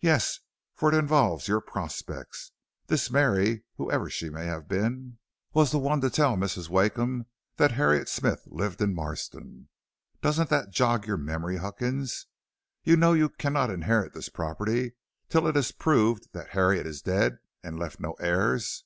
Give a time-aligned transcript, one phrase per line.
[0.00, 0.38] "Yes,
[0.74, 2.52] for it involves your prospects.
[2.86, 5.18] This Mary, whoever she may have been,
[5.52, 6.70] was the one to tell Mrs.
[6.70, 7.26] Wakeham
[7.58, 9.68] that Harriet Smith lived in Marston.
[10.22, 12.28] Doesn't that jog your memory, Huckins?
[12.82, 14.94] You know you cannot inherit the property
[15.28, 18.84] till it is proved that Harriet is dead and left no heirs."